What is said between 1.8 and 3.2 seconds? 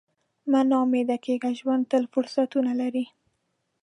تل فرصتونه لري.